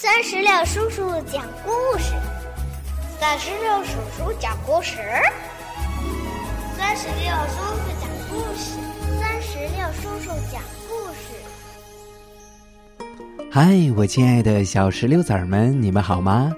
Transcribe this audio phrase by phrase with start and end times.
[0.00, 2.12] 三十六叔叔讲故事，
[3.18, 4.96] 三十六叔叔讲故事，
[6.76, 8.78] 三十六叔叔讲故事，
[9.20, 11.34] 三十六叔叔讲故事。
[13.50, 16.52] 嗨，我亲爱的小石榴籽儿们，你们好吗？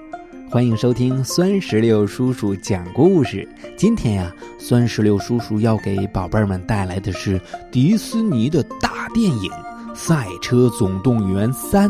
[0.51, 3.49] 欢迎收听酸石榴叔叔讲故事。
[3.75, 9.51] 今天呀，酸石榴叔叔要给宝贝们带来的是迪士尼的大电影
[9.95, 11.89] 《赛车总动员三》。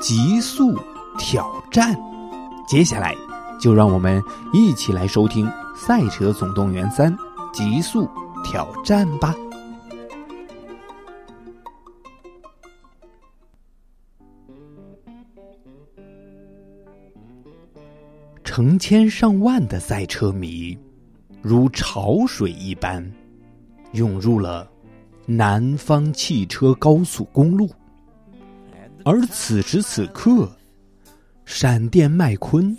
[0.00, 0.78] 极速
[1.18, 1.96] 挑战，
[2.68, 3.14] 接下来
[3.60, 7.16] 就让我们一起来收听《赛车总动员三：
[7.52, 8.08] 极速
[8.44, 9.34] 挑战》吧。
[18.44, 20.76] 成千上万的赛车迷
[21.42, 23.04] 如潮水一般
[23.92, 24.68] 涌入了
[25.26, 27.68] 南方汽车高速公路。
[29.08, 30.54] 而此时此刻，
[31.46, 32.76] 闪电麦昆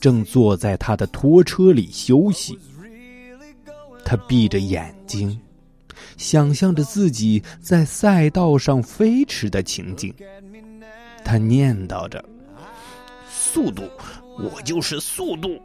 [0.00, 2.56] 正坐在他的拖车里休息。
[4.04, 5.36] 他闭着眼睛，
[6.16, 10.14] 想象着自己在赛道上飞驰的情景。
[11.24, 12.24] 他念叨着
[13.28, 13.82] ：“速度，
[14.38, 15.60] 我就是速度。”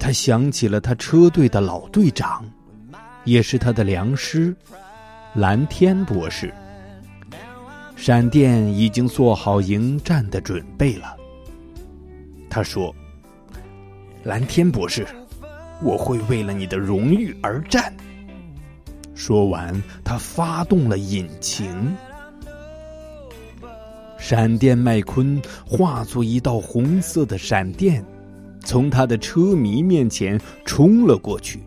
[0.00, 2.42] 他想起了他车队的老队长，
[3.24, 4.56] 也是他的良师——
[5.36, 6.50] 蓝天博士。
[8.04, 11.16] 闪电已经做好迎战的准备了。
[12.50, 12.92] 他说
[14.24, 15.06] ：“蓝天博士，
[15.80, 17.94] 我会为了你的荣誉而战。”
[19.14, 21.96] 说完，他发动了引擎。
[24.18, 28.04] 闪电麦昆化作一道红色的闪电，
[28.64, 31.60] 从他的车迷面前冲了过去。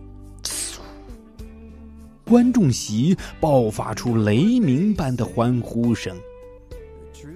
[2.25, 6.17] 观众席爆发出雷鸣般的欢呼声，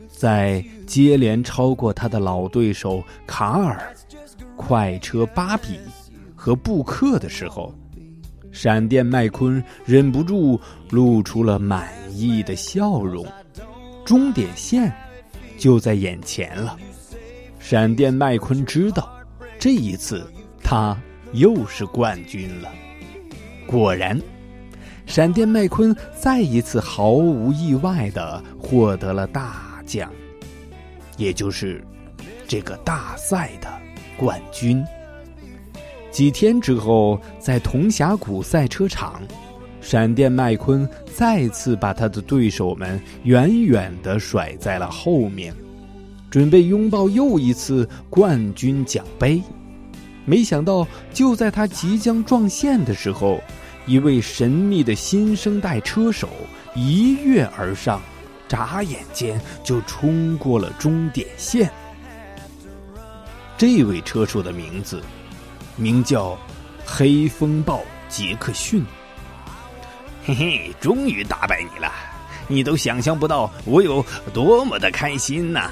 [0.08, 3.96] 在接连超过他的老对手卡尔、
[4.56, 5.80] 快车芭比
[6.36, 7.72] 和布克的时候，
[8.52, 10.60] 闪电麦昆忍不住
[10.90, 13.24] 露出了满意的笑容。
[14.04, 14.92] 终点线
[15.56, 16.76] 就在眼前了，
[17.60, 19.08] 闪电麦昆知道，
[19.60, 20.28] 这一次
[20.64, 20.98] 他
[21.34, 22.72] 又是冠军了。
[23.68, 24.20] 果然。
[25.10, 30.12] 闪电麦昆再一次毫无意外的获得了大奖，
[31.18, 31.84] 也就是
[32.48, 33.68] 这个大赛的
[34.16, 34.86] 冠军。
[36.12, 39.20] 几天之后，在铜峡谷赛车场，
[39.82, 45.52] 闪电麦昆再次把他的对手们远远的甩在了后面，
[46.30, 49.42] 准备拥抱又一次冠军奖杯。
[50.24, 53.42] 没想到，就在他即将撞线的时候。
[53.90, 56.30] 一位神秘的新生代车手
[56.76, 58.00] 一跃而上，
[58.48, 61.68] 眨眼间就冲过了终点线。
[63.58, 65.02] 这位车手的名字
[65.76, 66.38] 名叫
[66.86, 68.86] 黑风暴杰克逊。
[70.24, 71.92] 嘿嘿，终于打败你了！
[72.48, 75.72] 你都想象不到我有多么的开心呐！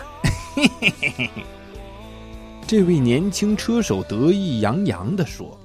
[0.55, 1.43] 嘿嘿嘿嘿嘿。
[2.65, 5.55] 这位年轻车手得意洋洋的说。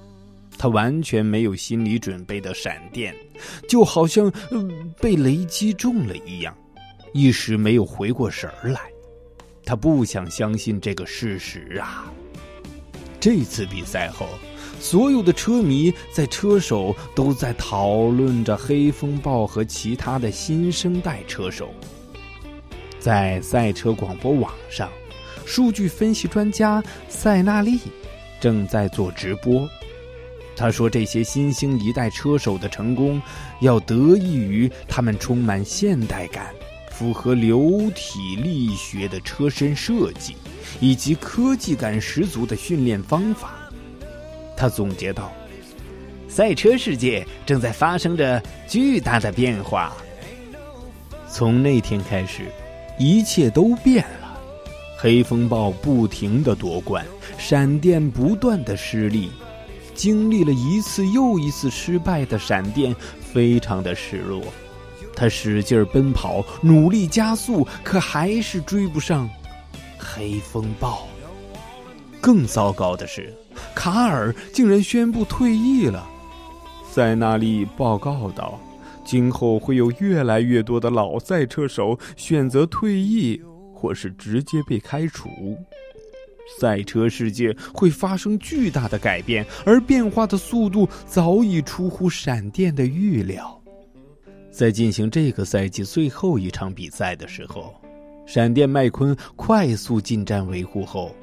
[0.63, 3.13] 他完全没有心理准备的闪电，
[3.69, 4.33] 就好像
[5.01, 6.57] 被雷击中了一样，
[7.13, 8.81] 一时没有回过神儿来。
[9.65, 12.13] 他不想相信这个事实啊！
[13.19, 14.29] 这次比赛后，
[14.79, 21.75] 所有的车迷在车手都在讨论着黑风暴和其他的新生代车手。
[23.01, 24.89] 在赛车广播网上，
[25.45, 27.81] 数据分析专家塞纳利
[28.41, 29.69] 正在做直播。
[30.63, 33.21] 他说：“这些新兴一代车手的成功，
[33.63, 36.55] 要得益于他们充满现代感、
[36.89, 40.37] 符合流体力学的车身设计，
[40.79, 43.55] 以及科技感十足的训练方法。”
[44.57, 45.33] 他总结道
[46.31, 49.93] ：“赛车世界正在发生着巨大的变化。
[51.29, 52.43] 从那天开始，
[53.01, 54.41] 一切都变了。
[54.97, 57.05] 黑风暴不停的夺冠，
[57.37, 59.29] 闪电不断的失利。”
[59.95, 64.43] 经历了一次又一次失败的闪电，非常的失落。
[65.15, 69.29] 他使劲奔跑，努力加速，可还是追不上
[69.99, 71.07] 黑风暴。
[72.21, 73.35] 更糟糕的是，
[73.75, 76.09] 卡尔竟然宣布退役了。
[76.89, 78.59] 塞纳利报告道
[79.05, 83.41] ：“今后会有越来越多的老赛车手选择退役，
[83.75, 85.29] 或是直接被开除。”
[86.61, 93.59] 赛车世界会发生巨大的改变，而变化的速度早已出乎闪电的预料。
[94.51, 97.75] 在进行这个赛季最后一场比赛的时候，
[98.27, 101.15] 闪电麦昆快速进站维护后，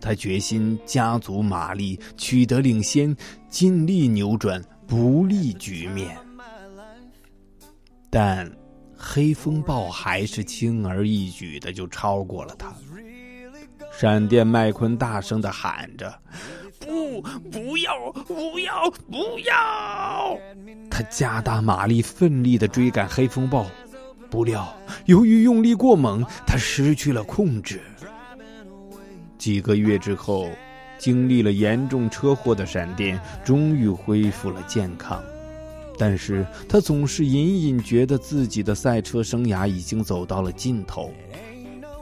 [0.00, 3.14] 他决心加足马力，取得领先，
[3.48, 6.16] 尽力扭转不利局面。
[8.08, 8.50] 但
[8.96, 12.72] 黑风暴还是轻而易举的就超过了他。
[14.00, 16.14] 闪电麦昆大声的喊着
[16.78, 20.38] ：“不，不要，不要，不要！”
[20.88, 23.66] 他加大马力，奋力的追赶黑风暴。
[24.30, 24.72] 不料，
[25.06, 27.80] 由于用力过猛，他失去了控制。
[29.36, 30.48] 几个月之后，
[30.96, 35.20] 经历了严重车祸的闪电终于恢复了健康，
[35.98, 41.12] 但是他总是隐隐觉得自己的赛车生涯已经走到了尽头。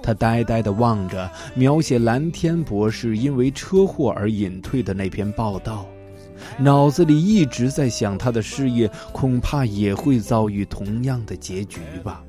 [0.07, 5.85] 他呆呆地望着描写蓝天博士因为车祸而隐退的那篇报道，
[6.57, 12.23] 脑子里一直在想他的事业恐怕也会遭遇同样的结局吧。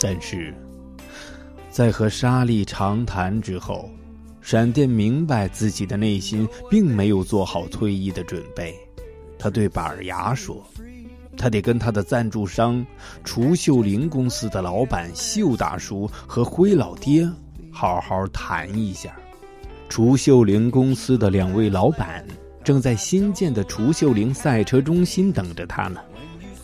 [0.00, 0.54] 但是，
[1.70, 3.90] 在和莎莉长谈之后，
[4.40, 8.74] 闪电明白自己的内心并没有做好退役的准备。
[9.38, 10.66] 他对板儿牙说
[11.36, 12.84] ：“他得跟他的赞助商
[13.24, 17.28] 楚秀玲公司的老板秀大叔和灰老爹
[17.70, 19.14] 好好谈一下。”
[19.88, 22.26] 楚秀玲公司的两位老板
[22.64, 26.00] 正在新建的楚秀玲赛车中心等着他呢。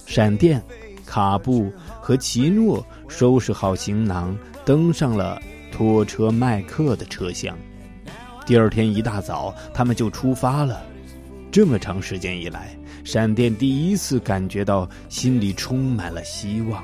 [0.07, 0.61] 闪电、
[1.07, 1.71] 卡布
[2.01, 2.85] 和奇诺。
[3.09, 4.35] 收拾好行囊，
[4.65, 5.39] 登上了
[5.71, 7.55] 拖车麦克的车厢。
[8.47, 10.83] 第二天一大早，他们就出发了。
[11.53, 16.83] 这么长时间以来，闪电第一次感觉到心里充满了希望。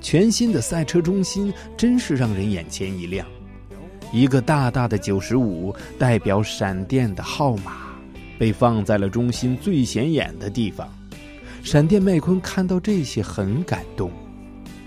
[0.00, 3.26] 全新的赛车中心真是让人眼前一亮。
[4.12, 7.96] 一个大大的九十五代表闪电的号码，
[8.38, 10.88] 被放在了中心最显眼的地方。
[11.64, 14.08] 闪电麦昆看到这些很感动。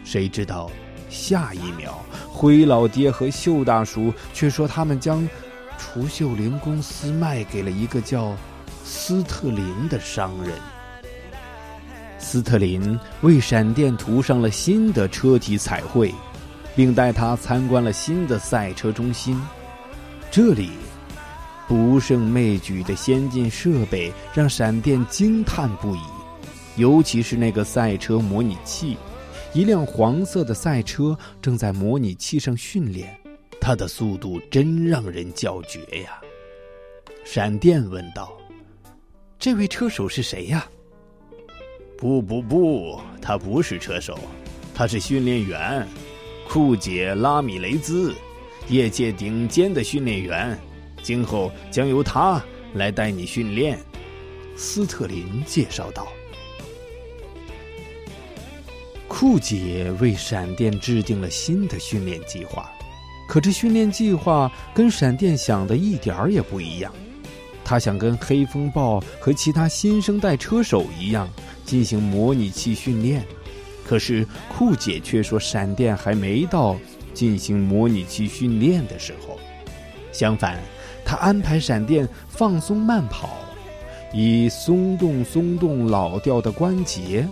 [0.06, 0.72] 谁知道，
[1.10, 2.00] 下一秒，
[2.30, 5.28] 灰老爹和秀大叔却说他们将
[5.80, 8.36] 楚秀玲公司卖给了一个叫
[8.84, 10.54] 斯特林的商人。
[12.20, 16.14] 斯特林为闪电涂上了新的车体彩绘，
[16.76, 19.42] 并带他参观了新的赛车中心。
[20.30, 20.72] 这里
[21.68, 26.02] 不胜枚举的先进设备让闪电惊叹不已，
[26.76, 28.98] 尤其是那个赛车模拟器。
[29.54, 33.18] 一辆黄色的赛车正在模拟器上训练，
[33.60, 36.22] 他的速度真让人叫绝呀！
[37.26, 38.36] 闪电问道
[39.38, 40.68] ：“这位车手是谁呀
[41.98, 44.18] ？”“不不不，他不是车手，
[44.74, 45.86] 他是训练员，
[46.48, 48.16] 库姐拉米雷兹，
[48.70, 50.58] 业界顶尖的训练员，
[51.04, 53.78] 今后将由他来带你训练。”
[54.56, 56.08] 斯特林介绍道。
[59.08, 62.72] 库姐为闪电制定了新的训练计划，
[63.30, 66.92] 可这训练计划跟闪电想的一点儿也不一样。
[67.64, 71.30] 他想跟黑风暴和其他新生代车手一样
[71.64, 73.24] 进行模拟器训练，
[73.86, 76.76] 可是酷姐却说闪电还没到
[77.14, 79.38] 进行模拟器训练的时候。
[80.12, 80.58] 相反，
[81.06, 83.30] 他安排闪电放松慢跑，
[84.12, 87.28] 以松动松动老掉的关节。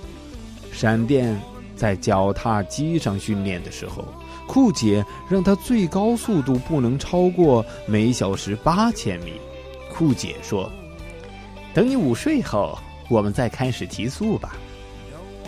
[0.72, 1.36] 闪电。
[1.78, 4.04] 在脚踏机上训练的时候，
[4.48, 9.34] 库姐让他最高速度不能超过每小时八千米。
[9.90, 10.70] 库姐说
[11.74, 12.78] ：“等你午睡后，
[13.10, 14.58] 我们再开始提速吧。”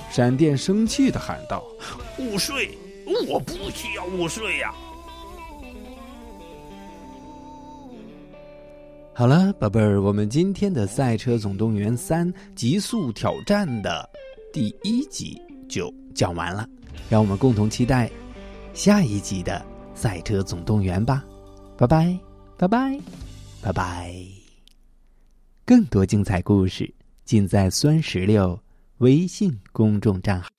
[0.09, 1.63] 闪电生气的喊道
[2.17, 2.77] ：“午睡？
[3.27, 4.74] 我不需要午睡呀！”
[9.13, 14.09] 好了，宝贝儿，我们今天的《赛车总动员三：极速挑战》的
[14.53, 15.38] 第一集
[15.69, 15.93] 就。
[16.15, 16.67] 讲完了，
[17.07, 18.11] 让我们共同期待
[18.73, 19.65] 下一集的
[19.97, 21.23] 《赛车总动员》吧！
[21.77, 22.19] 拜拜，
[22.57, 22.99] 拜拜，
[23.61, 24.13] 拜拜！
[25.63, 28.59] 更多精彩故事尽在酸石榴
[28.97, 30.49] 微信公众账号。